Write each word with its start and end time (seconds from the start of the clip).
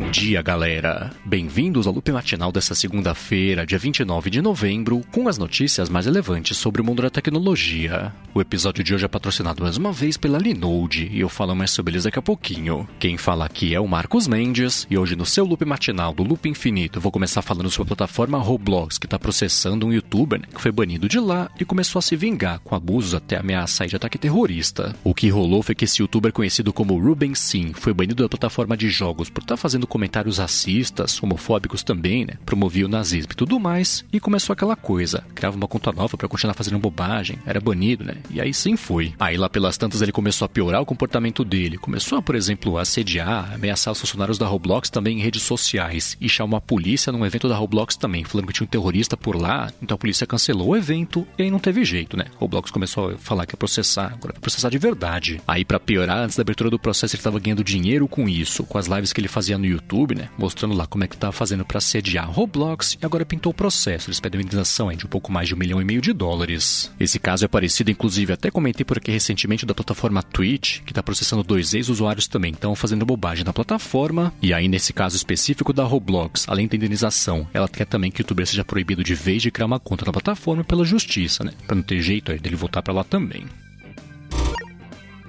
Bom 0.00 0.10
dia, 0.10 0.40
galera! 0.40 1.10
Bem-vindos 1.26 1.86
ao 1.86 1.92
loop 1.92 2.10
matinal 2.10 2.50
dessa 2.50 2.74
segunda-feira, 2.74 3.66
dia 3.66 3.78
29 3.78 4.30
de 4.30 4.40
novembro, 4.40 5.02
com 5.12 5.28
as 5.28 5.36
notícias 5.36 5.90
mais 5.90 6.06
relevantes 6.06 6.56
sobre 6.56 6.80
o 6.80 6.84
mundo 6.84 7.02
da 7.02 7.10
tecnologia. 7.10 8.10
O 8.34 8.40
episódio 8.40 8.82
de 8.82 8.94
hoje 8.94 9.04
é 9.04 9.08
patrocinado 9.08 9.62
mais 9.62 9.76
uma 9.76 9.92
vez 9.92 10.16
pela 10.16 10.38
Linode 10.38 11.10
e 11.12 11.20
eu 11.20 11.28
falo 11.28 11.54
mais 11.54 11.70
sobre 11.70 11.92
eles 11.92 12.04
daqui 12.04 12.18
a 12.18 12.22
pouquinho. 12.22 12.88
Quem 12.98 13.18
fala 13.18 13.44
aqui 13.44 13.74
é 13.74 13.80
o 13.80 13.86
Marcos 13.86 14.26
Mendes 14.26 14.86
e 14.90 14.96
hoje 14.96 15.14
no 15.14 15.26
seu 15.26 15.44
loop 15.44 15.64
matinal 15.66 16.14
do 16.14 16.22
Loop 16.22 16.48
Infinito 16.48 16.98
vou 16.98 17.12
começar 17.12 17.42
falando 17.42 17.70
sobre 17.70 17.92
a 17.92 17.96
plataforma 17.96 18.38
Roblox 18.38 18.96
que 18.96 19.06
está 19.06 19.18
processando 19.18 19.86
um 19.86 19.92
youtuber 19.92 20.40
né, 20.40 20.46
que 20.52 20.62
foi 20.62 20.72
banido 20.72 21.08
de 21.08 21.20
lá 21.20 21.50
e 21.60 21.64
começou 21.64 21.98
a 21.98 22.02
se 22.02 22.16
vingar 22.16 22.60
com 22.60 22.74
abusos 22.74 23.14
até 23.14 23.36
ameaça 23.36 23.86
de 23.86 23.96
ataque 23.96 24.16
terrorista. 24.16 24.96
O 25.04 25.12
que 25.12 25.28
rolou 25.28 25.62
foi 25.62 25.74
que 25.74 25.84
esse 25.84 26.00
youtuber 26.00 26.32
conhecido 26.32 26.72
como 26.72 26.98
Ruben 26.98 27.34
Sim 27.34 27.72
foi 27.74 27.92
banido 27.92 28.22
da 28.22 28.28
plataforma 28.28 28.76
de 28.76 28.88
jogos 28.88 29.28
por 29.28 29.42
estar 29.42 29.56
tá 29.56 29.60
fazendo 29.60 29.89
comentários 29.90 30.38
racistas, 30.38 31.22
homofóbicos 31.22 31.82
também, 31.82 32.24
né? 32.24 32.34
Promovia 32.46 32.86
o 32.86 32.88
nazismo 32.88 33.32
e 33.32 33.36
tudo 33.36 33.60
mais. 33.60 34.04
E 34.12 34.18
começou 34.18 34.54
aquela 34.54 34.76
coisa. 34.76 35.24
Criava 35.34 35.56
uma 35.56 35.68
conta 35.68 35.92
nova 35.92 36.16
para 36.16 36.28
continuar 36.28 36.54
fazendo 36.54 36.78
bobagem. 36.78 37.38
Era 37.44 37.60
banido, 37.60 38.04
né? 38.04 38.14
E 38.30 38.40
aí 38.40 38.54
sim 38.54 38.76
foi. 38.76 39.12
Aí 39.18 39.36
lá 39.36 39.48
pelas 39.48 39.76
tantas 39.76 40.00
ele 40.00 40.12
começou 40.12 40.46
a 40.46 40.48
piorar 40.48 40.80
o 40.80 40.86
comportamento 40.86 41.44
dele. 41.44 41.76
Começou 41.76 42.18
a, 42.18 42.22
por 42.22 42.34
exemplo, 42.34 42.78
assediar, 42.78 43.52
ameaçar 43.52 43.92
os 43.92 44.00
funcionários 44.00 44.38
da 44.38 44.46
Roblox 44.46 44.88
também 44.88 45.18
em 45.18 45.22
redes 45.22 45.42
sociais. 45.42 46.16
E 46.20 46.28
chamou 46.28 46.56
a 46.56 46.60
polícia 46.60 47.12
num 47.12 47.26
evento 47.26 47.48
da 47.48 47.56
Roblox 47.56 47.96
também, 47.96 48.24
falando 48.24 48.46
que 48.46 48.52
tinha 48.52 48.64
um 48.64 48.70
terrorista 48.70 49.16
por 49.16 49.36
lá. 49.36 49.70
Então 49.82 49.96
a 49.96 49.98
polícia 49.98 50.26
cancelou 50.26 50.68
o 50.68 50.76
evento 50.76 51.26
e 51.36 51.42
aí 51.42 51.50
não 51.50 51.58
teve 51.58 51.84
jeito, 51.84 52.16
né? 52.16 52.26
Roblox 52.36 52.70
começou 52.70 53.10
a 53.10 53.18
falar 53.18 53.46
que 53.46 53.54
ia 53.54 53.58
processar. 53.58 54.06
Agora 54.06 54.32
vai 54.32 54.40
processar 54.40 54.70
de 54.70 54.78
verdade. 54.78 55.40
Aí 55.46 55.64
para 55.64 55.80
piorar, 55.80 56.18
antes 56.18 56.36
da 56.36 56.42
abertura 56.42 56.70
do 56.70 56.78
processo 56.78 57.16
ele 57.16 57.20
estava 57.20 57.40
ganhando 57.40 57.64
dinheiro 57.64 58.06
com 58.06 58.28
isso, 58.28 58.64
com 58.64 58.78
as 58.78 58.86
lives 58.86 59.12
que 59.12 59.20
ele 59.20 59.28
fazia 59.28 59.58
no 59.58 59.66
YouTube, 59.66 59.79
né? 60.14 60.28
Mostrando 60.38 60.74
lá 60.74 60.86
como 60.86 61.04
é 61.04 61.08
que 61.08 61.14
estava 61.14 61.32
fazendo 61.32 61.64
para 61.64 61.80
sediar 61.80 62.30
Roblox 62.30 62.96
e 63.00 63.04
agora 63.04 63.24
pintou 63.24 63.50
o 63.50 63.54
processo. 63.54 64.08
Eles 64.08 64.20
pedem 64.20 64.38
uma 64.38 64.44
indenização 64.44 64.90
de 64.92 65.06
um 65.06 65.08
pouco 65.08 65.32
mais 65.32 65.48
de 65.48 65.54
um 65.54 65.58
milhão 65.58 65.80
e 65.80 65.84
meio 65.84 66.00
de 66.00 66.12
dólares. 66.12 66.90
Esse 66.98 67.18
caso 67.18 67.44
é 67.44 67.48
parecido, 67.48 67.90
inclusive, 67.90 68.32
até 68.32 68.50
comentei 68.50 68.84
por 68.84 68.98
aqui 68.98 69.10
recentemente 69.10 69.66
da 69.66 69.74
plataforma 69.74 70.22
Twitch, 70.22 70.80
que 70.80 70.92
está 70.92 71.02
processando 71.02 71.42
dois 71.42 71.74
ex-usuários 71.74 72.26
também, 72.26 72.52
estão 72.52 72.74
fazendo 72.74 73.06
bobagem 73.06 73.44
na 73.44 73.52
plataforma. 73.52 74.32
E 74.40 74.52
aí, 74.54 74.68
nesse 74.68 74.92
caso 74.92 75.16
específico 75.16 75.72
da 75.72 75.84
Roblox, 75.84 76.46
além 76.48 76.66
da 76.66 76.76
indenização, 76.76 77.46
ela 77.52 77.68
quer 77.68 77.84
também 77.84 78.10
que 78.10 78.20
o 78.20 78.22
youtuber 78.22 78.46
seja 78.46 78.64
proibido 78.64 79.04
de 79.04 79.14
vez 79.14 79.42
de 79.42 79.50
criar 79.50 79.66
uma 79.66 79.80
conta 79.80 80.04
na 80.04 80.12
plataforma 80.12 80.64
pela 80.64 80.84
justiça, 80.84 81.44
né? 81.44 81.52
Pra 81.66 81.76
não 81.76 81.82
ter 81.82 82.00
jeito 82.00 82.32
aí 82.32 82.38
dele 82.38 82.56
voltar 82.56 82.82
para 82.82 82.94
lá 82.94 83.04
também. 83.04 83.44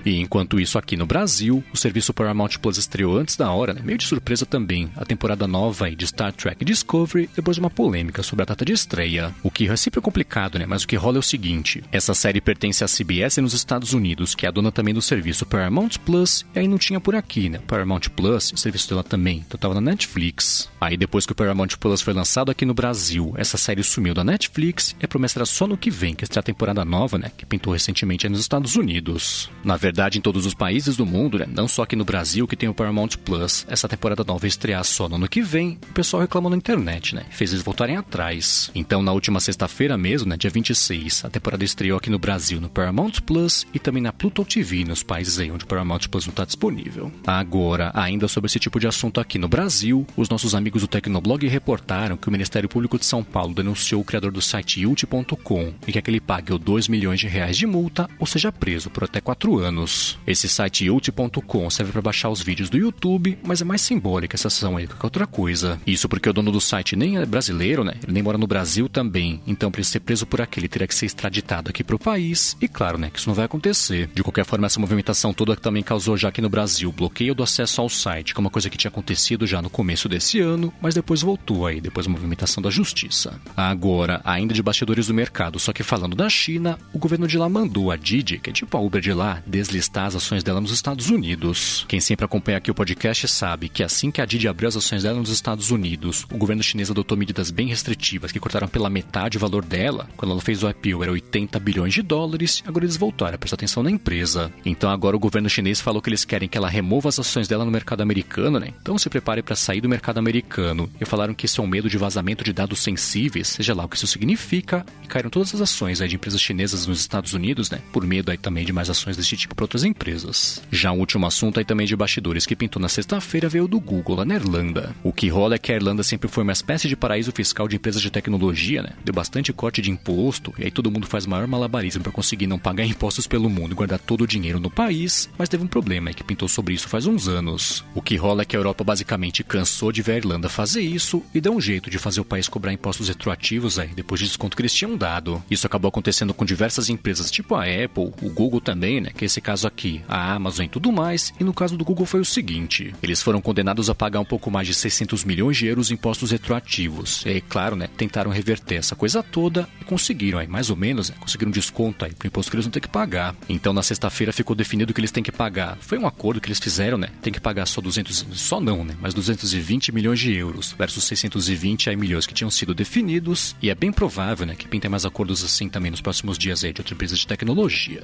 E 0.05 0.19
enquanto 0.19 0.59
isso, 0.59 0.77
aqui 0.77 0.97
no 0.97 1.05
Brasil, 1.05 1.63
o 1.73 1.77
serviço 1.77 2.13
Paramount 2.13 2.57
Plus 2.61 2.77
estreou 2.77 3.17
antes 3.17 3.35
da 3.35 3.51
hora, 3.51 3.73
né? 3.73 3.81
meio 3.83 3.97
de 3.97 4.05
surpresa 4.05 4.45
também, 4.45 4.91
a 4.95 5.05
temporada 5.05 5.47
nova 5.47 5.89
de 5.91 6.07
Star 6.07 6.33
Trek 6.33 6.63
Discovery, 6.65 7.29
depois 7.35 7.55
de 7.55 7.61
uma 7.61 7.69
polêmica 7.69 8.23
sobre 8.23 8.43
a 8.43 8.45
data 8.45 8.65
de 8.65 8.73
estreia. 8.73 9.33
O 9.43 9.51
que 9.51 9.67
é 9.67 9.75
sempre 9.75 10.01
complicado, 10.01 10.57
né? 10.57 10.65
Mas 10.65 10.83
o 10.83 10.87
que 10.87 10.95
rola 10.95 11.17
é 11.17 11.19
o 11.19 11.23
seguinte: 11.23 11.83
essa 11.91 12.13
série 12.13 12.41
pertence 12.41 12.83
à 12.83 12.87
CBS 12.87 13.37
nos 13.37 13.53
Estados 13.53 13.93
Unidos, 13.93 14.35
que 14.35 14.45
é 14.45 14.49
a 14.49 14.51
dona 14.51 14.71
também 14.71 14.93
do 14.93 15.01
serviço 15.01 15.45
Paramount 15.45 15.91
Plus, 16.05 16.45
e 16.55 16.59
aí 16.59 16.67
não 16.67 16.77
tinha 16.77 16.99
por 16.99 17.15
aqui, 17.15 17.49
né? 17.49 17.59
Paramount 17.67 18.01
Plus, 18.15 18.51
o 18.51 18.57
serviço 18.57 18.89
dela 18.89 19.03
também, 19.03 19.43
então 19.45 19.59
tava 19.59 19.75
na 19.75 19.81
Netflix. 19.81 20.69
Aí 20.79 20.97
depois 20.97 21.25
que 21.25 21.31
o 21.31 21.35
Paramount 21.35 21.77
Plus 21.79 22.01
foi 22.01 22.13
lançado 22.13 22.51
aqui 22.51 22.65
no 22.65 22.73
Brasil, 22.73 23.33
essa 23.37 23.57
série 23.57 23.83
sumiu 23.83 24.13
da 24.13 24.23
Netflix 24.23 24.95
e 24.99 25.05
a 25.05 25.07
promessa 25.07 25.39
era 25.39 25.45
só 25.45 25.67
no 25.67 25.77
que 25.77 25.91
vem, 25.91 26.15
que 26.15 26.23
estreia 26.23 26.41
a 26.41 26.43
temporada 26.43 26.83
nova, 26.83 27.17
né? 27.17 27.31
Que 27.35 27.45
pintou 27.45 27.73
recentemente 27.73 28.27
nos 28.27 28.39
Estados 28.39 28.75
Unidos. 28.75 29.49
Na 29.63 29.77
verdade, 29.77 29.90
verdade 29.91 30.17
em 30.17 30.21
todos 30.21 30.45
os 30.45 30.53
países 30.53 30.95
do 30.95 31.05
mundo, 31.05 31.37
né? 31.37 31.45
não 31.53 31.67
só 31.67 31.83
aqui 31.83 31.97
no 31.97 32.05
Brasil 32.05 32.47
que 32.47 32.55
tem 32.55 32.69
o 32.69 32.73
Paramount 32.73 33.09
Plus. 33.25 33.65
Essa 33.67 33.89
temporada 33.89 34.23
nova 34.23 34.47
estrear 34.47 34.83
só 34.85 35.09
no 35.09 35.15
ano 35.15 35.27
que 35.27 35.41
vem. 35.41 35.77
O 35.89 35.93
pessoal 35.93 36.21
reclamou 36.21 36.49
na 36.49 36.55
internet, 36.55 37.13
né? 37.13 37.25
Fez 37.29 37.51
eles 37.51 37.63
voltarem 37.63 37.97
atrás. 37.97 38.71
Então, 38.73 39.03
na 39.03 39.11
última 39.11 39.41
sexta-feira 39.41 39.97
mesmo, 39.97 40.29
né, 40.29 40.37
dia 40.37 40.49
26, 40.49 41.25
a 41.25 41.29
temporada 41.29 41.65
estreou 41.65 41.97
aqui 41.97 42.09
no 42.09 42.17
Brasil 42.17 42.61
no 42.61 42.69
Paramount 42.69 43.11
Plus 43.25 43.67
e 43.73 43.79
também 43.79 44.01
na 44.01 44.13
Pluto 44.13 44.45
TV, 44.45 44.85
nos 44.85 45.03
países 45.03 45.37
aí 45.39 45.51
onde 45.51 45.65
o 45.65 45.67
Paramount 45.67 46.07
Plus 46.09 46.25
não 46.25 46.31
está 46.31 46.45
disponível. 46.45 47.11
Agora, 47.27 47.91
ainda 47.93 48.29
sobre 48.29 48.47
esse 48.47 48.59
tipo 48.59 48.79
de 48.79 48.87
assunto 48.87 49.19
aqui 49.19 49.37
no 49.37 49.49
Brasil, 49.49 50.07
os 50.15 50.29
nossos 50.29 50.55
amigos 50.55 50.83
do 50.83 50.87
Tecnoblog 50.87 51.45
reportaram 51.47 52.15
que 52.15 52.29
o 52.29 52.31
Ministério 52.31 52.69
Público 52.69 52.97
de 52.97 53.05
São 53.05 53.25
Paulo 53.25 53.53
denunciou 53.53 54.01
o 54.01 54.05
criador 54.05 54.31
do 54.31 54.41
site 54.41 54.81
Yult.com 54.81 55.73
e 55.85 55.91
quer 55.91 56.01
que 56.01 56.09
ele 56.09 56.21
pague 56.21 56.57
2 56.57 56.87
milhões 56.87 57.19
de 57.19 57.27
reais 57.27 57.57
de 57.57 57.67
multa 57.67 58.09
ou 58.17 58.25
seja 58.25 58.51
preso 58.51 58.89
por 58.89 59.03
até 59.03 59.19
4 59.19 59.59
anos 59.59 59.80
Esse 60.25 60.47
site 60.47 60.89
ult.com 60.89 61.69
serve 61.69 61.91
para 61.91 62.01
baixar 62.01 62.29
os 62.29 62.41
vídeos 62.41 62.69
do 62.69 62.77
YouTube, 62.77 63.37
mas 63.43 63.61
é 63.61 63.65
mais 63.65 63.81
simbólica 63.81 64.35
essa 64.35 64.47
ação 64.47 64.77
aí 64.77 64.87
do 64.87 64.95
que 64.95 65.05
outra 65.05 65.27
coisa. 65.27 65.79
Isso 65.85 66.07
porque 66.07 66.29
o 66.29 66.33
dono 66.33 66.51
do 66.51 66.61
site 66.61 66.95
nem 66.95 67.17
é 67.17 67.25
brasileiro, 67.25 67.83
né? 67.83 67.93
Ele 68.03 68.13
nem 68.13 68.23
mora 68.23 68.37
no 68.37 68.47
Brasil 68.47 68.87
também. 68.87 69.41
Então, 69.45 69.71
para 69.71 69.79
ele 69.79 69.87
ser 69.87 69.99
preso 69.99 70.25
por 70.25 70.41
aqui, 70.41 70.59
ele 70.59 70.67
teria 70.67 70.87
que 70.87 70.95
ser 70.95 71.05
extraditado 71.05 71.69
aqui 71.69 71.83
para 71.83 71.95
o 71.95 71.99
país. 71.99 72.55
E 72.61 72.67
claro, 72.67 72.97
né, 72.97 73.09
que 73.09 73.19
isso 73.19 73.29
não 73.29 73.35
vai 73.35 73.45
acontecer. 73.45 74.09
De 74.13 74.23
qualquer 74.23 74.45
forma, 74.45 74.65
essa 74.67 74.79
movimentação 74.79 75.33
toda 75.33 75.55
também 75.55 75.83
causou 75.83 76.17
já 76.17 76.29
aqui 76.29 76.41
no 76.41 76.49
Brasil 76.49 76.91
bloqueio 76.91 77.33
do 77.33 77.43
acesso 77.43 77.81
ao 77.81 77.89
site, 77.89 78.33
que 78.33 78.39
é 78.39 78.41
uma 78.41 78.49
coisa 78.49 78.69
que 78.69 78.77
tinha 78.77 78.89
acontecido 78.89 79.47
já 79.47 79.61
no 79.61 79.69
começo 79.69 80.07
desse 80.07 80.39
ano, 80.39 80.73
mas 80.81 80.93
depois 80.93 81.21
voltou 81.21 81.65
aí, 81.65 81.81
depois 81.81 82.05
da 82.05 82.11
movimentação 82.11 82.61
da 82.61 82.69
justiça. 82.69 83.39
Agora, 83.55 84.21
ainda 84.23 84.53
de 84.53 84.61
bastidores 84.61 85.07
do 85.07 85.13
mercado, 85.13 85.59
só 85.59 85.73
que 85.73 85.83
falando 85.83 86.15
da 86.15 86.29
China, 86.29 86.77
o 86.93 86.99
governo 86.99 87.27
de 87.27 87.37
lá 87.37 87.49
mandou 87.49 87.91
a 87.91 87.95
Didi, 87.95 88.39
que 88.39 88.49
é 88.49 88.53
tipo 88.53 88.77
a 88.77 88.79
Uber 88.79 89.01
de 89.01 89.13
lá, 89.13 89.41
deslistar 89.71 90.05
as 90.07 90.15
ações 90.15 90.43
dela 90.43 90.59
nos 90.59 90.71
Estados 90.71 91.09
Unidos. 91.09 91.85
Quem 91.87 92.01
sempre 92.01 92.25
acompanha 92.25 92.57
aqui 92.57 92.69
o 92.69 92.75
podcast 92.75 93.27
sabe 93.29 93.69
que 93.69 93.83
assim 93.83 94.11
que 94.11 94.21
a 94.21 94.25
Didi 94.25 94.47
abriu 94.47 94.67
as 94.67 94.75
ações 94.75 95.03
dela 95.03 95.17
nos 95.17 95.29
Estados 95.29 95.71
Unidos, 95.71 96.25
o 96.31 96.37
governo 96.37 96.61
chinês 96.61 96.91
adotou 96.91 97.17
medidas 97.17 97.49
bem 97.49 97.67
restritivas 97.67 98.31
que 98.31 98.39
cortaram 98.39 98.67
pela 98.67 98.89
metade 98.89 99.37
o 99.37 99.39
valor 99.39 99.63
dela. 99.63 100.09
Quando 100.17 100.31
ela 100.31 100.41
fez 100.41 100.61
o 100.61 100.69
IPO 100.69 101.03
era 101.03 101.11
80 101.11 101.57
bilhões 101.59 101.93
de 101.93 102.01
dólares, 102.01 102.61
agora 102.67 102.83
eles 102.83 102.97
voltaram 102.97 103.35
a 103.35 103.37
prestar 103.37 103.55
atenção 103.55 103.81
na 103.81 103.89
empresa. 103.89 104.51
Então 104.65 104.89
agora 104.89 105.15
o 105.15 105.19
governo 105.19 105.49
chinês 105.49 105.79
falou 105.79 106.01
que 106.01 106.09
eles 106.09 106.25
querem 106.25 106.49
que 106.49 106.57
ela 106.57 106.69
remova 106.69 107.07
as 107.07 107.17
ações 107.17 107.47
dela 107.47 107.63
no 107.63 107.71
mercado 107.71 108.01
americano, 108.01 108.59
né? 108.59 108.73
Então 108.81 108.97
se 108.97 109.09
prepare 109.09 109.41
para 109.41 109.55
sair 109.55 109.79
do 109.79 109.87
mercado 109.87 110.17
americano. 110.17 110.89
E 110.99 111.05
falaram 111.05 111.33
que 111.33 111.45
isso 111.45 111.61
é 111.61 111.63
um 111.63 111.67
medo 111.67 111.89
de 111.89 111.97
vazamento 111.97 112.43
de 112.43 112.51
dados 112.51 112.81
sensíveis, 112.81 113.47
seja 113.47 113.73
lá 113.73 113.85
o 113.85 113.89
que 113.89 113.95
isso 113.95 114.07
significa, 114.07 114.85
e 115.03 115.07
caíram 115.07 115.29
todas 115.29 115.55
as 115.55 115.61
ações 115.61 116.01
aí 116.01 116.09
de 116.09 116.15
empresas 116.15 116.41
chinesas 116.41 116.85
nos 116.85 116.99
Estados 116.99 117.33
Unidos, 117.33 117.69
né? 117.69 117.79
Por 117.93 118.05
medo 118.05 118.31
aí 118.31 118.37
também 118.37 118.65
de 118.65 118.73
mais 118.73 118.89
ações 118.89 119.15
desse 119.15 119.37
tipo 119.37 119.55
para 119.61 119.65
outras 119.65 119.83
empresas. 119.83 120.61
Já 120.71 120.91
um 120.91 120.97
último 120.97 121.27
assunto 121.27 121.59
aí 121.59 121.65
também 121.65 121.85
de 121.85 121.95
bastidores 121.95 122.47
que 122.47 122.55
pintou 122.55 122.81
na 122.81 122.89
sexta-feira 122.89 123.47
veio 123.47 123.67
do 123.67 123.79
Google 123.79 124.15
lá 124.15 124.25
na 124.25 124.33
Irlanda. 124.33 124.95
O 125.03 125.13
que 125.13 125.27
rola 125.27 125.53
é 125.53 125.59
que 125.59 125.71
a 125.71 125.75
Irlanda 125.75 126.01
sempre 126.01 126.27
foi 126.27 126.41
uma 126.43 126.51
espécie 126.51 126.87
de 126.87 126.95
paraíso 126.95 127.31
fiscal 127.31 127.67
de 127.67 127.75
empresas 127.75 128.01
de 128.01 128.09
tecnologia, 128.09 128.81
né? 128.81 128.93
Deu 129.05 129.13
bastante 129.13 129.53
corte 129.53 129.79
de 129.79 129.91
imposto 129.91 130.51
e 130.57 130.63
aí 130.63 130.71
todo 130.71 130.89
mundo 130.89 131.05
faz 131.05 131.27
maior 131.27 131.45
malabarismo 131.45 132.01
para 132.01 132.11
conseguir 132.11 132.47
não 132.47 132.57
pagar 132.57 132.85
impostos 132.85 133.27
pelo 133.27 133.51
mundo 133.51 133.73
e 133.73 133.75
guardar 133.75 133.99
todo 133.99 134.21
o 134.21 134.27
dinheiro 134.27 134.59
no 134.59 134.71
país, 134.71 135.29
mas 135.37 135.47
teve 135.47 135.63
um 135.63 135.67
problema 135.67 136.11
que 136.11 136.23
pintou 136.23 136.47
sobre 136.47 136.73
isso 136.73 136.89
faz 136.89 137.05
uns 137.05 137.27
anos. 137.27 137.85
O 137.93 138.01
que 138.01 138.15
rola 138.15 138.41
é 138.41 138.45
que 138.45 138.55
a 138.55 138.59
Europa 138.59 138.83
basicamente 138.83 139.43
cansou 139.43 139.91
de 139.91 140.01
ver 140.01 140.13
a 140.13 140.17
Irlanda 140.17 140.49
fazer 140.49 140.81
isso 140.81 141.21
e 141.35 141.39
deu 141.39 141.53
um 141.53 141.61
jeito 141.61 141.87
de 141.87 141.99
fazer 141.99 142.19
o 142.19 142.25
país 142.25 142.47
cobrar 142.47 142.73
impostos 142.73 143.09
retroativos 143.09 143.77
aí 143.77 143.89
depois 143.89 144.19
de 144.19 144.25
desconto 144.25 144.57
que 144.57 144.63
eles 144.63 144.73
tinham 144.73 144.97
dado. 144.97 145.43
Isso 145.51 145.67
acabou 145.67 145.89
acontecendo 145.89 146.33
com 146.33 146.45
diversas 146.45 146.89
empresas, 146.89 147.29
tipo 147.29 147.53
a 147.53 147.65
Apple, 147.65 148.11
o 148.23 148.29
Google 148.31 148.59
também, 148.59 148.99
né? 148.99 149.11
Que 149.15 149.25
é 149.25 149.27
esse 149.27 149.39
caso 149.51 149.67
aqui 149.67 150.01
a 150.07 150.33
Amazon 150.33 150.65
e 150.65 150.69
tudo 150.69 150.93
mais, 150.93 151.33
e 151.37 151.43
no 151.43 151.53
caso 151.53 151.75
do 151.75 151.83
Google 151.83 152.05
foi 152.05 152.21
o 152.21 152.25
seguinte: 152.25 152.95
eles 153.03 153.21
foram 153.21 153.41
condenados 153.41 153.89
a 153.89 153.95
pagar 153.95 154.21
um 154.21 154.25
pouco 154.25 154.49
mais 154.49 154.65
de 154.65 154.73
600 154.73 155.25
milhões 155.25 155.57
de 155.57 155.65
euros 155.67 155.91
em 155.91 155.95
impostos 155.95 156.31
retroativos. 156.31 157.25
E 157.25 157.29
aí, 157.29 157.41
claro, 157.41 157.75
né, 157.75 157.89
tentaram 157.97 158.31
reverter 158.31 158.75
essa 158.75 158.95
coisa 158.95 159.21
toda 159.21 159.67
e 159.81 159.83
conseguiram 159.83 160.39
aí, 160.39 160.47
mais 160.47 160.69
ou 160.69 160.77
menos, 160.77 161.09
né, 161.09 161.17
conseguiram 161.19 161.49
um 161.49 161.51
desconto 161.51 162.05
aí 162.05 162.13
pro 162.13 162.27
imposto 162.27 162.49
que 162.49 162.55
eles 162.55 162.65
vão 162.65 162.71
ter 162.71 162.79
que 162.79 162.87
pagar. 162.87 163.35
Então, 163.49 163.73
na 163.73 163.83
sexta-feira 163.83 164.31
ficou 164.31 164.55
definido 164.55 164.93
que 164.93 165.01
eles 165.01 165.11
têm 165.11 165.21
que 165.21 165.33
pagar. 165.33 165.77
Foi 165.81 165.97
um 165.97 166.07
acordo 166.07 166.39
que 166.39 166.47
eles 166.47 166.59
fizeram, 166.59 166.97
né? 166.97 167.09
Tem 167.21 167.33
que 167.33 167.41
pagar 167.41 167.65
só 167.65 167.81
200, 167.81 168.27
só 168.31 168.61
não, 168.61 168.85
né? 168.85 168.95
Mas 169.01 169.13
220 169.13 169.91
milhões 169.91 170.19
de 170.19 170.33
euros 170.33 170.73
versus 170.77 171.03
620 171.03 171.89
aí, 171.89 171.97
milhões 171.97 172.25
que 172.25 172.33
tinham 172.33 172.49
sido 172.49 172.73
definidos. 172.73 173.53
E 173.61 173.69
é 173.69 173.75
bem 173.75 173.91
provável, 173.91 174.45
né, 174.45 174.55
que 174.55 174.67
pintem 174.67 174.89
mais 174.89 175.05
acordos 175.05 175.43
assim 175.43 175.67
também 175.67 175.91
nos 175.91 175.99
próximos 175.99 176.37
dias 176.37 176.63
aí 176.63 176.71
de 176.71 176.79
outra 176.79 176.93
empresa 176.93 177.15
de 177.15 177.27
tecnologia. 177.27 178.03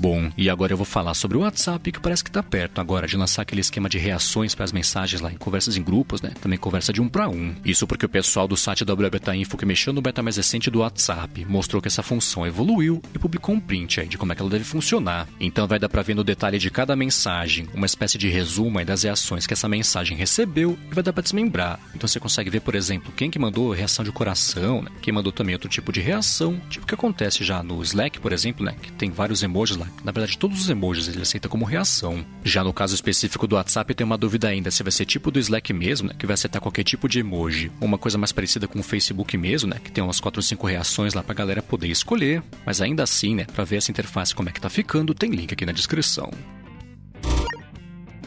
Bom, 0.00 0.30
e 0.34 0.48
agora 0.48 0.72
eu 0.72 0.78
vou 0.78 0.86
falar 0.86 1.12
sobre 1.12 1.36
o 1.36 1.42
WhatsApp, 1.42 1.92
que 1.92 2.00
parece 2.00 2.24
que 2.24 2.30
está 2.30 2.42
perto 2.42 2.80
agora 2.80 3.06
de 3.06 3.18
lançar 3.18 3.42
aquele 3.42 3.60
esquema 3.60 3.86
de 3.86 3.98
reações 3.98 4.54
para 4.54 4.64
as 4.64 4.72
mensagens 4.72 5.20
lá 5.20 5.30
em 5.30 5.36
conversas 5.36 5.76
em 5.76 5.82
grupos, 5.82 6.22
né? 6.22 6.32
Também 6.40 6.58
conversa 6.58 6.90
de 6.90 7.02
um 7.02 7.08
para 7.08 7.28
um. 7.28 7.54
Isso 7.62 7.86
porque 7.86 8.06
o 8.06 8.08
pessoal 8.08 8.48
do 8.48 8.56
site 8.56 8.82
da 8.82 8.96
Beta 8.96 9.36
Info 9.36 9.58
que 9.58 9.66
mexeu 9.66 9.92
no 9.92 10.00
beta 10.00 10.22
mais 10.22 10.38
recente 10.38 10.70
do 10.70 10.78
WhatsApp 10.78 11.44
mostrou 11.44 11.82
que 11.82 11.88
essa 11.88 12.02
função 12.02 12.46
evoluiu 12.46 13.02
e 13.14 13.18
publicou 13.18 13.54
um 13.54 13.60
print 13.60 14.00
aí 14.00 14.08
de 14.08 14.16
como 14.16 14.32
é 14.32 14.34
que 14.34 14.40
ela 14.40 14.50
deve 14.50 14.64
funcionar. 14.64 15.28
Então 15.38 15.68
vai 15.68 15.78
dar 15.78 15.90
para 15.90 16.00
ver 16.00 16.14
no 16.14 16.24
detalhe 16.24 16.58
de 16.58 16.70
cada 16.70 16.96
mensagem 16.96 17.68
uma 17.74 17.84
espécie 17.84 18.16
de 18.16 18.30
resumo 18.30 18.78
aí 18.78 18.86
das 18.86 19.02
reações 19.02 19.46
que 19.46 19.52
essa 19.52 19.68
mensagem 19.68 20.16
recebeu 20.16 20.78
e 20.90 20.94
vai 20.94 21.04
dar 21.04 21.12
para 21.12 21.24
desmembrar. 21.24 21.78
Então 21.94 22.08
você 22.08 22.18
consegue 22.18 22.48
ver, 22.48 22.60
por 22.60 22.74
exemplo, 22.74 23.12
quem 23.14 23.30
que 23.30 23.38
mandou 23.38 23.70
reação 23.70 24.02
de 24.02 24.10
coração, 24.10 24.80
né? 24.80 24.90
Quem 25.02 25.12
mandou 25.12 25.30
também 25.30 25.54
outro 25.54 25.68
tipo 25.68 25.92
de 25.92 26.00
reação, 26.00 26.58
tipo 26.70 26.86
que 26.86 26.94
acontece 26.94 27.44
já 27.44 27.62
no 27.62 27.82
Slack, 27.82 28.18
por 28.18 28.32
exemplo, 28.32 28.64
né? 28.64 28.74
Que 28.80 28.90
tem 28.92 29.10
vários 29.10 29.42
emojis 29.42 29.76
lá 29.76 29.89
Na 30.04 30.12
verdade, 30.12 30.38
todos 30.38 30.60
os 30.60 30.70
emojis 30.70 31.08
ele 31.08 31.22
aceita 31.22 31.48
como 31.48 31.64
reação. 31.64 32.24
Já 32.44 32.64
no 32.64 32.72
caso 32.72 32.94
específico 32.94 33.46
do 33.46 33.56
WhatsApp, 33.56 33.94
tem 33.94 34.04
uma 34.04 34.16
dúvida 34.16 34.48
ainda 34.48 34.70
se 34.70 34.82
vai 34.82 34.92
ser 34.92 35.04
tipo 35.04 35.30
do 35.30 35.38
Slack 35.38 35.72
mesmo, 35.72 36.08
né? 36.08 36.14
Que 36.18 36.26
vai 36.26 36.34
aceitar 36.34 36.60
qualquer 36.60 36.84
tipo 36.84 37.08
de 37.08 37.20
emoji. 37.20 37.70
Uma 37.80 37.98
coisa 37.98 38.18
mais 38.18 38.32
parecida 38.32 38.66
com 38.66 38.80
o 38.80 38.82
Facebook 38.82 39.36
mesmo, 39.36 39.70
né? 39.70 39.80
Que 39.82 39.90
tem 39.90 40.02
umas 40.02 40.20
4 40.20 40.38
ou 40.38 40.42
5 40.42 40.66
reações 40.66 41.14
lá 41.14 41.22
pra 41.22 41.34
galera 41.34 41.62
poder 41.62 41.88
escolher. 41.88 42.42
Mas 42.64 42.80
ainda 42.80 43.02
assim, 43.02 43.34
né? 43.34 43.44
Pra 43.44 43.64
ver 43.64 43.76
essa 43.76 43.90
interface 43.90 44.34
como 44.34 44.48
é 44.48 44.52
que 44.52 44.60
tá 44.60 44.70
ficando, 44.70 45.14
tem 45.14 45.30
link 45.30 45.52
aqui 45.52 45.66
na 45.66 45.72
descrição. 45.72 46.30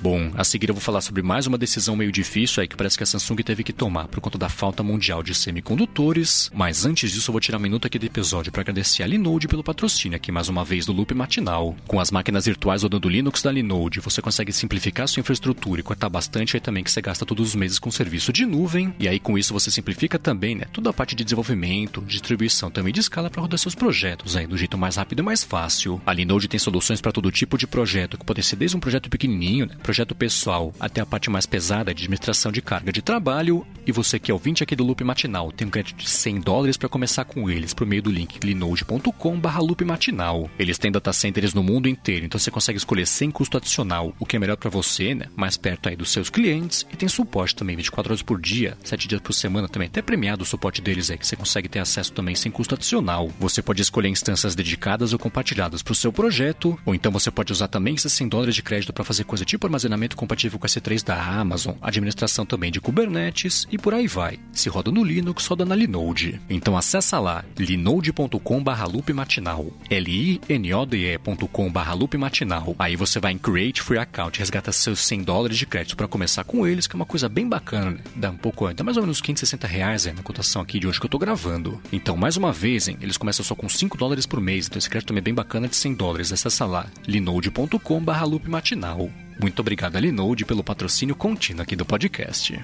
Bom, 0.04 0.34
a 0.36 0.44
seguir 0.44 0.68
eu 0.68 0.76
vou 0.76 0.82
falar 0.82 1.00
sobre 1.00 1.22
mais 1.22 1.48
uma 1.48 1.58
decisão 1.58 1.96
meio 1.96 2.12
difícil 2.12 2.60
aí 2.60 2.68
que 2.68 2.76
parece 2.76 2.98
que 2.98 3.04
a 3.04 3.06
Samsung 3.06 3.38
teve 3.38 3.64
que 3.64 3.72
tomar 3.72 4.10
por 4.10 4.20
conta 4.20 4.38
da 4.38 4.50
falta 4.50 4.84
mundial 4.84 5.24
de 5.24 5.34
semicondutores. 5.34 6.52
Mas 6.54 6.86
antes 6.86 7.10
disso, 7.10 7.30
eu 7.30 7.32
vou 7.32 7.40
tirar 7.40 7.58
um 7.58 7.62
minuto 7.62 7.88
aqui 7.88 7.98
do 7.98 8.06
episódio 8.06 8.52
para 8.52 8.64
agradecer 8.64 9.02
a 9.02 9.08
Linode 9.08 9.48
pelo 9.48 9.64
patrocínio 9.64 10.18
aqui 10.18 10.30
mais 10.30 10.50
uma 10.50 10.66
vez 10.66 10.86
do 10.86 10.92
Loop 10.92 11.14
Matinal. 11.14 11.74
Com 11.88 12.02
as 12.02 12.12
máquinas 12.12 12.46
virtuais 12.46 12.84
rodando 12.84 13.08
Linux 13.08 13.42
da 13.42 13.50
Linode, 13.50 14.02
você 14.02 14.22
consegue 14.22 14.52
simplificar 14.52 15.08
sua 15.08 15.22
infraestrutura 15.22 15.80
e 15.80 15.84
cortar 15.86 16.10
bastante 16.10 16.58
aí 16.58 16.60
também 16.60 16.84
que 16.84 16.92
você 16.92 17.02
gasta 17.02 17.26
todos 17.26 17.48
os 17.48 17.56
meses 17.56 17.80
com 17.80 17.90
serviço 17.90 18.34
de 18.34 18.46
nuvem. 18.46 18.94
E 19.00 19.08
aí 19.08 19.22
com 19.22 19.38
isso 19.38 19.54
você 19.54 19.72
simplifica 19.72 20.20
também, 20.20 20.54
né, 20.54 20.66
toda 20.74 20.90
a 20.90 20.94
parte 20.94 21.16
de 21.16 21.24
desenvolvimento, 21.24 22.02
distribuição 22.02 22.70
também 22.70 22.92
de 22.92 23.00
escala 23.00 23.30
para 23.30 23.42
rodar 23.42 23.58
seus 23.58 23.74
projetos 23.74 24.36
aí 24.36 24.48
do 24.48 24.58
jeito 24.58 24.78
mais 24.78 24.98
rápido 24.98 25.20
e 25.20 25.24
mais 25.24 25.46
fácil. 25.46 26.02
A 26.06 26.12
Linode 26.12 26.50
tem 26.50 26.60
soluções 26.60 27.00
para 27.00 27.14
todo 27.14 27.32
tipo 27.32 27.58
de 27.58 27.66
projeto, 27.66 28.18
que 28.18 28.26
pode 28.26 28.44
ser 28.44 28.58
desde 28.58 28.76
um 28.76 28.82
projeto 28.82 29.10
pequenininho, 29.10 29.66
né, 29.68 29.76
projeto 29.94 30.16
pessoal 30.16 30.74
até 30.80 31.02
a 31.02 31.06
parte 31.06 31.30
mais 31.30 31.46
pesada 31.46 31.94
de 31.94 32.02
administração 32.02 32.52
de 32.52 32.64
carga 32.64 32.92
de 32.92 33.00
trabalho. 33.00 33.64
E 33.86 33.92
você 33.92 34.18
que 34.18 34.32
é 34.32 34.34
ouvinte 34.34 34.64
aqui 34.64 34.76
do 34.76 34.84
Loop 34.84 35.04
Matinal 35.04 35.52
tem 35.52 35.68
um 35.68 35.72
crédito 35.72 35.98
de 35.98 36.10
100 36.10 36.40
dólares 36.40 36.78
para 36.78 36.88
começar 36.88 37.26
com 37.26 37.50
eles 37.50 37.74
por 37.74 37.86
meio 37.86 38.02
do 38.02 38.12
link 38.12 38.40
linode.com/loop 38.44 39.86
matinal. 39.86 40.50
Eles 40.58 40.78
têm 40.78 40.92
data 40.92 41.12
centers 41.12 41.54
no 41.54 41.64
mundo 41.64 41.90
inteiro, 41.90 42.26
então 42.26 42.40
você 42.40 42.50
consegue 42.50 42.78
escolher 42.78 43.06
sem 43.06 43.30
custo 43.30 43.58
adicional 43.58 44.14
o 44.20 44.26
que 44.26 44.36
é 44.36 44.40
melhor 44.40 44.56
para 44.56 44.70
você, 44.70 45.14
né? 45.14 45.26
Mais 45.36 45.58
perto 45.58 45.90
aí 45.90 45.96
dos 45.96 46.12
seus 46.12 46.30
clientes 46.30 46.86
e 46.92 46.96
tem 46.96 47.10
suporte 47.10 47.56
também 47.56 47.76
24 47.76 48.12
horas 48.12 48.22
por 48.22 48.40
dia, 48.40 48.78
7 48.84 49.08
dias 49.08 49.22
por 49.22 49.34
semana 49.34 49.68
também, 49.68 49.88
até 49.88 50.02
premiado 50.02 50.44
o 50.44 50.46
suporte 50.46 50.82
deles 50.82 51.10
é 51.10 51.18
que 51.18 51.28
você 51.28 51.36
consegue 51.36 51.68
ter 51.68 51.80
acesso 51.80 52.14
também 52.14 52.36
sem 52.36 52.52
custo 52.52 52.76
adicional. 52.76 53.32
Você 53.40 53.62
pode 53.62 53.82
escolher 53.82 54.10
instâncias 54.10 54.56
dedicadas 54.56 55.12
ou 55.14 55.20
compartilhadas 55.20 55.82
para 55.82 55.92
o 55.92 55.96
seu 55.96 56.14
projeto, 56.14 56.80
ou 56.86 56.96
então 56.96 57.12
você 57.12 57.30
pode 57.30 57.52
usar 57.52 57.68
também 57.68 57.96
esses 57.96 58.14
100 58.14 58.30
dólares 58.30 58.56
de 58.56 58.64
crédito 58.64 58.94
para 58.94 59.04
fazer 59.04 59.26
coisa 59.26 59.44
tipo 59.44 59.68
armazenamento 59.68 60.16
compatível 60.16 60.58
com 60.58 60.68
S3 60.68 61.04
da 61.04 61.22
Amazon, 61.22 61.76
administração 61.82 62.46
também 62.46 62.72
de 62.72 62.80
Kubernetes 62.80 63.68
e 63.76 63.78
por 63.78 63.94
aí 63.94 64.08
vai. 64.08 64.40
Se 64.52 64.70
roda 64.70 64.92
no 64.92 65.04
Linux, 65.04 65.46
roda 65.48 65.66
na 65.66 65.76
Linode. 65.76 66.40
Então 66.50 66.78
acessa 66.78 67.20
lá 67.20 67.44
linode.com/loop 67.58 69.14
matinal, 69.14 69.68
l 69.90 70.12
i 70.12 70.42
n 70.48 70.74
o 70.74 70.86
d 70.86 71.14
e.com/loop 71.14 72.18
matinal. 72.18 72.76
Aí 72.78 72.96
você 72.96 73.20
vai 73.20 73.34
em 73.34 73.38
Create 73.38 73.82
Free 73.82 73.98
Account, 73.98 74.40
resgata 74.40 74.72
seus 74.72 75.00
100 75.00 75.24
dólares 75.24 75.58
de 75.58 75.66
crédito 75.66 75.98
para 75.98 76.08
começar 76.08 76.44
com 76.44 76.68
eles, 76.68 76.88
que 76.88 76.96
é 76.96 76.98
uma 76.98 77.06
coisa 77.06 77.28
bem 77.28 77.48
bacana, 77.48 77.92
né? 77.92 78.00
Dá 78.16 78.30
um 78.30 78.38
pouco, 78.38 78.72
dá 78.74 78.84
mais 78.84 78.98
ou 78.98 79.04
menos 79.04 79.22
560 79.22 79.68
reais 79.68 80.06
na 80.06 80.24
cotação 80.24 80.62
aqui 80.62 80.80
de 80.80 80.88
hoje 80.88 81.00
que 81.00 81.06
eu 81.06 81.10
tô 81.10 81.18
gravando. 81.18 81.82
Então, 81.92 82.16
mais 82.16 82.38
uma 82.38 82.52
vez, 82.52 82.88
hein, 82.88 82.98
eles 83.02 83.18
começam 83.18 83.44
só 83.44 83.56
com 83.56 83.68
5 83.68 83.98
dólares 83.98 84.26
por 84.26 84.40
mês, 84.40 84.68
então 84.68 84.78
esse 84.78 84.90
crédito 84.90 85.08
também 85.08 85.22
é 85.22 85.24
bem 85.24 85.34
bacana 85.34 85.68
de 85.68 85.76
100 85.76 85.96
dólares. 85.96 86.32
Acessa 86.32 86.66
lá 86.66 86.88
linode.com/loop 87.08 88.50
matinal. 88.50 89.10
Muito 89.42 89.60
obrigado 89.60 89.96
a 89.96 90.00
Linode 90.00 90.46
pelo 90.46 90.64
patrocínio 90.64 91.16
contínuo 91.16 91.64
aqui 91.64 91.76
do 91.76 91.86
podcast. 91.86 92.60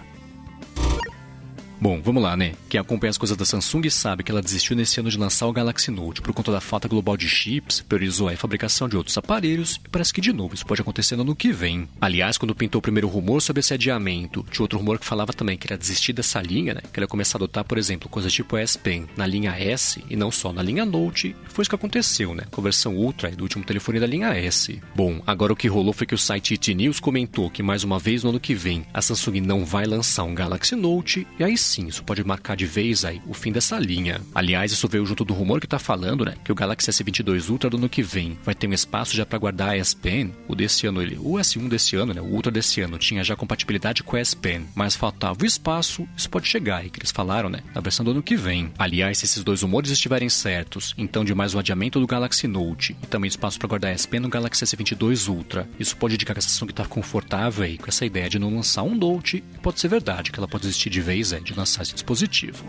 Bom, 1.81 2.01
vamos 2.03 2.21
lá, 2.21 2.35
né? 2.35 2.55
Quem 2.67 2.77
acompanha 2.77 3.09
as 3.09 3.17
coisas 3.17 3.37
da 3.37 3.45
Samsung 3.45 3.89
sabe 3.89 4.21
que 4.21 4.31
ela 4.31 4.41
desistiu 4.41 4.75
nesse 4.75 4.99
ano 4.99 5.09
de 5.09 5.17
lançar 5.17 5.47
o 5.47 5.53
Galaxy 5.53 5.89
Note 5.89 6.21
por 6.21 6.33
conta 6.33 6.51
da 6.51 6.59
falta 6.59 6.89
global 6.89 7.15
de 7.15 7.29
chips, 7.29 7.79
priorizou 7.87 8.27
a 8.27 8.35
fabricação 8.35 8.89
de 8.89 8.97
outros 8.97 9.17
aparelhos 9.17 9.79
e 9.85 9.87
parece 9.87 10.13
que 10.13 10.19
de 10.19 10.33
novo 10.33 10.55
isso 10.55 10.65
pode 10.65 10.81
acontecer 10.81 11.15
no 11.15 11.21
ano 11.21 11.35
que 11.35 11.53
vem. 11.53 11.87
Aliás, 12.01 12.37
quando 12.37 12.53
pintou 12.53 12.79
o 12.79 12.81
primeiro 12.81 13.07
rumor 13.07 13.41
sobre 13.41 13.61
esse 13.61 13.73
adiamento, 13.73 14.45
tinha 14.51 14.61
outro 14.61 14.77
rumor 14.77 14.99
que 14.99 15.05
falava 15.05 15.31
também 15.31 15.57
que 15.57 15.67
era 15.67 15.77
desistir 15.77 16.11
dessa 16.11 16.41
linha, 16.41 16.73
né? 16.73 16.81
Que 16.91 16.99
ela 16.99 17.05
ia 17.05 17.07
começar 17.07 17.37
a 17.37 17.39
adotar, 17.39 17.63
por 17.63 17.77
exemplo, 17.77 18.09
coisas 18.09 18.33
tipo 18.33 18.57
S 18.57 18.77
Pen 18.77 19.07
na 19.15 19.25
linha 19.25 19.51
S 19.51 20.03
e 20.09 20.17
não 20.17 20.31
só 20.31 20.51
na 20.51 20.61
linha 20.61 20.85
Note. 20.85 21.33
Foi 21.45 21.63
isso 21.63 21.69
que 21.69 21.75
aconteceu, 21.75 22.35
né? 22.35 22.43
Com 22.51 22.59
a 22.59 22.63
versão 22.65 22.97
Ultra 22.97 23.31
do 23.31 23.43
último 23.43 23.63
telefone 23.63 24.01
da 24.01 24.07
linha 24.07 24.35
S. 24.35 24.81
Bom, 24.93 25.21
agora 25.25 25.53
o 25.53 25.55
que 25.55 25.69
rolou 25.69 25.93
foi 25.93 26.05
que 26.05 26.15
o 26.15 26.17
site 26.17 26.55
IT 26.55 26.73
News 26.75 26.99
comentou 26.99 27.49
que 27.49 27.63
mais 27.63 27.85
uma 27.85 27.97
vez 27.97 28.21
no 28.21 28.31
ano 28.31 28.39
que 28.39 28.53
vem 28.53 28.85
a 28.93 29.01
Samsung 29.01 29.39
não 29.39 29.63
vai 29.63 29.85
lançar 29.85 30.25
um 30.25 30.35
Galaxy 30.35 30.75
Note 30.75 31.25
e 31.39 31.43
aí 31.43 31.57
sim, 31.69 31.87
isso 31.87 32.03
pode 32.03 32.23
marcar 32.23 32.55
de 32.55 32.65
vez 32.65 33.05
aí 33.05 33.21
o 33.27 33.33
fim 33.33 33.51
dessa 33.51 33.77
linha. 33.77 34.21
Aliás, 34.33 34.71
isso 34.71 34.87
veio 34.87 35.05
junto 35.05 35.23
do 35.23 35.33
rumor 35.33 35.61
que 35.61 35.67
tá 35.67 35.79
falando, 35.79 36.25
né, 36.25 36.35
que 36.43 36.51
o 36.51 36.55
Galaxy 36.55 36.89
S22 36.91 37.49
Ultra 37.49 37.69
do 37.69 37.77
ano 37.77 37.89
que 37.89 38.01
vem 38.01 38.37
vai 38.43 38.55
ter 38.55 38.67
um 38.67 38.73
espaço 38.73 39.15
já 39.15 39.25
para 39.25 39.37
guardar 39.37 39.69
a 39.69 39.77
S 39.77 39.95
Pen. 39.95 40.33
O 40.47 40.55
desse 40.55 40.87
ano, 40.87 41.01
ele, 41.01 41.17
o 41.17 41.33
S1 41.33 41.67
desse 41.67 41.95
ano, 41.95 42.13
né, 42.13 42.21
o 42.21 42.25
Ultra 42.25 42.51
desse 42.51 42.81
ano 42.81 42.97
tinha 42.97 43.23
já 43.23 43.35
compatibilidade 43.35 44.03
com 44.03 44.15
a 44.15 44.19
S 44.19 44.35
Pen, 44.35 44.65
mas 44.75 44.95
faltava 44.95 45.43
o 45.43 45.45
espaço. 45.45 46.07
Isso 46.17 46.29
pode 46.29 46.47
chegar 46.47 46.77
aí, 46.77 46.89
que 46.89 46.99
eles 46.99 47.11
falaram, 47.11 47.49
né, 47.49 47.61
na 47.73 47.81
versão 47.81 48.03
do 48.03 48.11
ano 48.11 48.23
que 48.23 48.35
vem. 48.35 48.71
Aliás, 48.77 49.19
se 49.19 49.25
esses 49.25 49.43
dois 49.43 49.61
rumores 49.61 49.91
estiverem 49.91 50.29
certos, 50.29 50.93
então 50.97 51.23
de 51.23 51.35
mais 51.35 51.53
um 51.53 51.59
adiamento 51.59 51.99
do 51.99 52.07
Galaxy 52.07 52.47
Note 52.47 52.95
e 53.03 53.07
também 53.07 53.27
espaço 53.27 53.59
para 53.59 53.67
guardar 53.67 53.91
a 53.91 53.93
S 53.93 54.07
Pen 54.07 54.19
no 54.19 54.29
Galaxy 54.29 54.65
S22 54.65 55.27
Ultra, 55.29 55.69
isso 55.79 55.95
pode 55.95 56.15
indicar 56.15 56.35
que 56.35 56.39
a 56.39 56.41
Samsung 56.41 56.73
tá 56.73 56.85
confortável 56.85 57.63
aí 57.63 57.77
com 57.77 57.87
essa 57.87 58.05
ideia 58.05 58.29
de 58.29 58.39
não 58.39 58.53
lançar 58.53 58.83
um 58.83 58.95
Note. 58.95 59.43
Pode 59.61 59.79
ser 59.79 59.87
verdade 59.87 60.31
que 60.31 60.39
ela 60.39 60.47
pode 60.47 60.63
desistir 60.63 60.89
de 60.89 61.01
vez 61.01 61.31
é, 61.33 61.39
de 61.39 61.55
lançar 61.59 61.83
esse 61.83 61.93
dispositivo. 61.93 62.65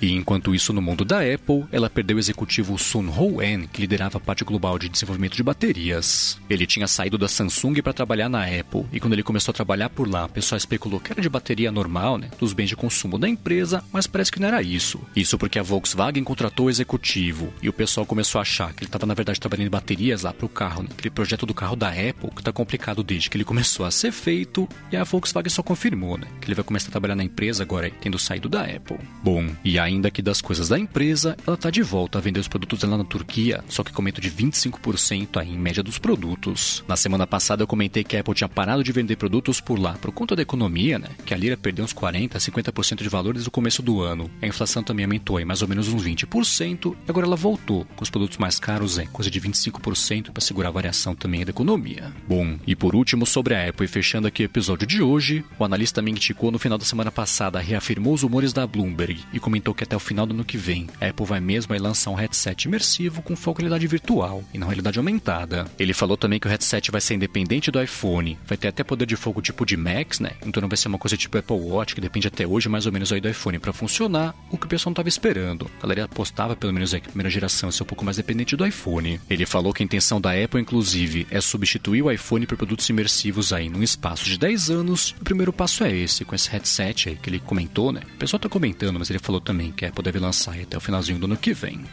E 0.00 0.12
enquanto 0.12 0.54
isso, 0.54 0.72
no 0.72 0.82
mundo 0.82 1.04
da 1.04 1.18
Apple, 1.20 1.64
ela 1.72 1.90
perdeu 1.90 2.16
o 2.16 2.20
executivo 2.20 2.78
Sun 2.78 3.08
Ho-en, 3.08 3.66
que 3.66 3.80
liderava 3.80 4.18
a 4.18 4.20
parte 4.20 4.44
global 4.44 4.78
de 4.78 4.88
desenvolvimento 4.88 5.36
de 5.36 5.42
baterias. 5.42 6.38
Ele 6.48 6.66
tinha 6.66 6.86
saído 6.86 7.18
da 7.18 7.28
Samsung 7.28 7.82
para 7.82 7.92
trabalhar 7.92 8.28
na 8.28 8.44
Apple, 8.44 8.84
e 8.92 9.00
quando 9.00 9.12
ele 9.14 9.22
começou 9.22 9.52
a 9.52 9.54
trabalhar 9.54 9.90
por 9.90 10.08
lá, 10.08 10.26
o 10.26 10.28
pessoal 10.28 10.56
especulou 10.56 11.00
que 11.00 11.12
era 11.12 11.20
de 11.20 11.28
bateria 11.28 11.72
normal, 11.72 12.18
né, 12.18 12.30
dos 12.38 12.52
bens 12.52 12.68
de 12.68 12.76
consumo 12.76 13.18
da 13.18 13.28
empresa, 13.28 13.82
mas 13.92 14.06
parece 14.06 14.30
que 14.30 14.40
não 14.40 14.48
era 14.48 14.62
isso. 14.62 15.00
Isso 15.16 15.36
porque 15.38 15.58
a 15.58 15.62
Volkswagen 15.62 16.22
contratou 16.24 16.66
o 16.66 16.70
executivo, 16.70 17.52
e 17.62 17.68
o 17.68 17.72
pessoal 17.72 18.06
começou 18.06 18.38
a 18.38 18.42
achar 18.42 18.72
que 18.72 18.80
ele 18.80 18.88
estava 18.88 19.06
na 19.06 19.14
verdade 19.14 19.40
trabalhando 19.40 19.66
em 19.66 19.70
baterias 19.70 20.22
lá 20.22 20.32
para 20.32 20.46
o 20.46 20.48
carro, 20.48 20.82
né, 20.82 20.88
aquele 20.92 21.10
projeto 21.10 21.44
do 21.44 21.54
carro 21.54 21.76
da 21.76 21.88
Apple, 21.88 22.30
que 22.30 22.40
está 22.40 22.52
complicado 22.52 23.02
desde 23.02 23.28
que 23.28 23.36
ele 23.36 23.44
começou 23.44 23.84
a 23.84 23.90
ser 23.90 24.12
feito, 24.12 24.68
e 24.92 24.96
a 24.96 25.04
Volkswagen 25.04 25.50
só 25.50 25.62
confirmou, 25.62 26.16
né, 26.16 26.26
que 26.40 26.46
ele 26.46 26.54
vai 26.54 26.64
começar 26.64 26.88
a 26.88 26.92
trabalhar 26.92 27.16
na 27.16 27.24
empresa 27.24 27.62
agora, 27.62 27.90
tendo 28.00 28.18
saído 28.18 28.48
da 28.48 28.62
Apple. 28.62 28.98
Bom, 29.22 29.48
e 29.64 29.78
aí 29.78 29.87
ainda 29.88 30.10
que 30.10 30.22
das 30.22 30.40
coisas 30.40 30.68
da 30.68 30.78
empresa, 30.78 31.36
ela 31.46 31.54
está 31.54 31.70
de 31.70 31.82
volta 31.82 32.18
a 32.18 32.20
vender 32.20 32.40
os 32.40 32.48
produtos 32.48 32.80
dela 32.80 32.98
na 32.98 33.04
Turquia, 33.04 33.64
só 33.68 33.82
que 33.82 33.92
com 33.92 34.00
aumento 34.00 34.20
de 34.20 34.30
25% 34.30 35.38
aí 35.38 35.50
em 35.50 35.58
média 35.58 35.82
dos 35.82 35.98
produtos. 35.98 36.84
Na 36.86 36.96
semana 36.96 37.26
passada 37.26 37.62
eu 37.62 37.66
comentei 37.66 38.04
que 38.04 38.16
a 38.16 38.20
Apple 38.20 38.34
tinha 38.34 38.48
parado 38.48 38.84
de 38.84 38.92
vender 38.92 39.16
produtos 39.16 39.60
por 39.60 39.78
lá 39.78 39.94
por 39.94 40.12
conta 40.12 40.36
da 40.36 40.42
economia, 40.42 40.98
né? 40.98 41.08
Que 41.26 41.34
a 41.34 41.36
lira 41.36 41.56
perdeu 41.56 41.84
uns 41.84 41.92
40, 41.92 42.38
50% 42.38 43.02
de 43.02 43.08
valor 43.08 43.34
desde 43.34 43.48
o 43.48 43.52
começo 43.52 43.82
do 43.82 44.00
ano. 44.00 44.30
A 44.40 44.46
inflação 44.46 44.82
também 44.82 45.04
aumentou 45.04 45.40
em 45.40 45.44
mais 45.44 45.62
ou 45.62 45.68
menos 45.68 45.88
uns 45.88 46.02
20%, 46.02 46.94
e 47.06 47.10
agora 47.10 47.26
ela 47.26 47.36
voltou 47.36 47.84
com 47.96 48.02
os 48.02 48.10
produtos 48.10 48.38
mais 48.38 48.58
caros 48.58 48.98
em 48.98 49.06
coisa 49.06 49.30
de 49.30 49.40
25% 49.40 50.30
para 50.30 50.42
segurar 50.42 50.68
a 50.68 50.72
variação 50.72 51.14
também 51.14 51.44
da 51.44 51.50
economia. 51.50 52.12
Bom, 52.26 52.58
e 52.66 52.76
por 52.76 52.94
último 52.94 53.26
sobre 53.26 53.54
a 53.54 53.68
Apple 53.68 53.84
e 53.84 53.88
fechando 53.88 54.26
aqui 54.26 54.42
o 54.42 54.44
episódio 54.44 54.86
de 54.86 55.02
hoje, 55.02 55.44
o 55.58 55.64
analista 55.64 56.02
Ming 56.02 56.20
Chico 56.20 56.50
no 56.50 56.58
final 56.58 56.78
da 56.78 56.84
semana 56.84 57.10
passada 57.10 57.58
reafirmou 57.58 58.14
os 58.14 58.22
rumores 58.22 58.52
da 58.52 58.66
Bloomberg 58.66 59.20
e 59.32 59.40
comentou 59.40 59.74
que 59.78 59.84
até 59.84 59.96
o 59.96 60.00
final 60.00 60.26
do 60.26 60.34
ano 60.34 60.44
que 60.44 60.58
vem 60.58 60.88
a 61.00 61.06
Apple 61.06 61.24
vai 61.24 61.40
mesmo 61.40 61.72
aí 61.72 61.78
lançar 61.78 62.10
um 62.10 62.14
headset 62.14 62.66
imersivo 62.66 63.22
com 63.22 63.36
foco 63.36 63.60
em 63.60 63.64
realidade 63.64 63.86
virtual 63.86 64.42
e 64.52 64.58
não 64.58 64.66
realidade 64.66 64.98
aumentada. 64.98 65.66
Ele 65.78 65.94
falou 65.94 66.16
também 66.16 66.40
que 66.40 66.46
o 66.46 66.50
headset 66.50 66.90
vai 66.90 67.00
ser 67.00 67.14
independente 67.14 67.70
do 67.70 67.80
iPhone, 67.80 68.38
vai 68.44 68.58
ter 68.58 68.68
até 68.68 68.82
poder 68.82 69.06
de 69.06 69.16
fogo 69.16 69.40
tipo 69.40 69.64
de 69.64 69.76
Max, 69.76 70.18
né? 70.18 70.32
Então 70.44 70.60
não 70.60 70.68
vai 70.68 70.76
ser 70.76 70.88
uma 70.88 70.98
coisa 70.98 71.16
tipo 71.16 71.38
Apple 71.38 71.56
Watch, 71.56 71.94
que 71.94 72.00
depende 72.00 72.26
até 72.26 72.46
hoje 72.46 72.68
mais 72.68 72.86
ou 72.86 72.92
menos 72.92 73.12
aí 73.12 73.20
do 73.20 73.28
iPhone 73.28 73.58
para 73.58 73.72
funcionar, 73.72 74.34
o 74.50 74.58
que 74.58 74.66
o 74.66 74.68
pessoal 74.68 74.90
não 74.90 74.94
estava 74.94 75.08
esperando. 75.08 75.70
A 75.78 75.82
galera 75.82 76.04
apostava 76.04 76.56
pelo 76.56 76.72
menos 76.72 76.92
aí 76.92 77.00
que 77.00 77.06
a 77.06 77.10
primeira 77.10 77.30
geração 77.30 77.68
ia 77.68 77.72
ser 77.72 77.84
um 77.84 77.86
pouco 77.86 78.04
mais 78.04 78.16
dependente 78.16 78.56
do 78.56 78.66
iPhone. 78.66 79.20
Ele 79.30 79.46
falou 79.46 79.72
que 79.72 79.82
a 79.82 79.86
intenção 79.86 80.20
da 80.20 80.32
Apple, 80.32 80.60
inclusive, 80.60 81.26
é 81.30 81.40
substituir 81.40 82.02
o 82.02 82.10
iPhone 82.10 82.46
por 82.46 82.56
produtos 82.56 82.88
imersivos 82.88 83.52
aí 83.52 83.68
num 83.68 83.82
espaço 83.82 84.24
de 84.24 84.36
10 84.36 84.70
anos. 84.70 85.14
O 85.20 85.24
primeiro 85.24 85.52
passo 85.52 85.84
é 85.84 85.94
esse, 85.94 86.24
com 86.24 86.34
esse 86.34 86.50
headset 86.50 87.10
aí 87.10 87.16
que 87.16 87.30
ele 87.30 87.38
comentou, 87.38 87.92
né? 87.92 88.00
O 88.14 88.18
pessoal 88.18 88.40
tá 88.40 88.48
comentando, 88.48 88.98
mas 88.98 89.10
ele 89.10 89.18
falou 89.18 89.40
também 89.40 89.67
que 89.72 89.84
a 89.84 89.88
Apple 89.88 90.04
deve 90.04 90.18
lançar 90.18 90.58
até 90.58 90.76
o 90.76 90.80
finalzinho 90.80 91.18
do 91.18 91.26
ano 91.26 91.36
que 91.36 91.52
vem. 91.52 91.84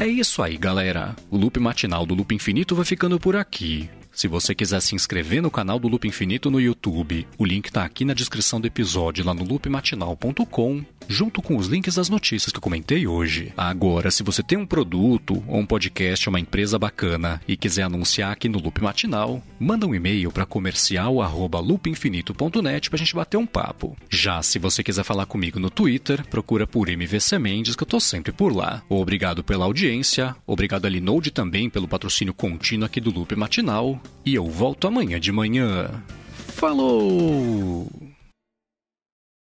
É 0.00 0.06
isso 0.06 0.42
aí, 0.42 0.58
galera. 0.58 1.14
O 1.30 1.36
loop 1.36 1.60
matinal 1.60 2.04
do 2.04 2.14
Loop 2.14 2.34
Infinito 2.34 2.74
vai 2.74 2.84
ficando 2.84 3.20
por 3.20 3.36
aqui. 3.36 3.88
Se 4.12 4.28
você 4.28 4.54
quiser 4.54 4.80
se 4.80 4.94
inscrever 4.94 5.40
no 5.40 5.50
canal 5.50 5.78
do 5.78 5.88
Loop 5.88 6.06
Infinito 6.06 6.50
no 6.50 6.60
YouTube, 6.60 7.26
o 7.38 7.46
link 7.46 7.64
está 7.66 7.82
aqui 7.82 8.04
na 8.04 8.12
descrição 8.12 8.60
do 8.60 8.66
episódio 8.66 9.24
lá 9.24 9.32
no 9.32 9.42
loopmatinal.com. 9.42 10.84
junto 11.08 11.42
com 11.42 11.56
os 11.56 11.66
links 11.66 11.96
das 11.96 12.08
notícias 12.08 12.52
que 12.52 12.58
eu 12.58 12.62
comentei 12.62 13.04
hoje. 13.06 13.52
Agora, 13.56 14.10
se 14.10 14.22
você 14.22 14.42
tem 14.42 14.58
um 14.58 14.66
produto 14.66 15.42
ou 15.48 15.58
um 15.58 15.66
podcast, 15.66 16.28
uma 16.28 16.38
empresa 16.38 16.78
bacana 16.78 17.40
e 17.48 17.56
quiser 17.56 17.84
anunciar 17.84 18.32
aqui 18.32 18.48
no 18.48 18.60
Loop 18.60 18.80
Matinal, 18.82 19.42
manda 19.58 19.86
um 19.86 19.94
e-mail 19.94 20.30
para 20.30 20.46
comercial@loopinfinito.net 20.46 22.90
pra 22.90 22.98
gente 22.98 23.14
bater 23.14 23.38
um 23.38 23.46
papo. 23.46 23.96
Já 24.10 24.42
se 24.42 24.58
você 24.58 24.82
quiser 24.82 25.04
falar 25.04 25.24
comigo 25.26 25.58
no 25.58 25.70
Twitter, 25.70 26.24
procura 26.26 26.66
por 26.66 26.88
MVC 26.88 27.38
Mendes 27.38 27.74
que 27.74 27.82
eu 27.82 27.88
tô 27.88 27.98
sempre 27.98 28.30
por 28.30 28.54
lá. 28.54 28.82
Obrigado 28.88 29.42
pela 29.42 29.64
audiência, 29.64 30.36
obrigado 30.46 30.84
a 30.84 30.88
Linode 30.88 31.30
também 31.30 31.70
pelo 31.70 31.88
patrocínio 31.88 32.34
contínuo 32.34 32.84
aqui 32.86 33.00
do 33.00 33.10
Loop 33.10 33.34
Matinal 33.34 34.01
e 34.24 34.34
eu 34.34 34.46
volto 34.46 34.86
amanhã 34.86 35.18
de 35.18 35.32
manhã. 35.32 35.90
Falou! 36.32 37.88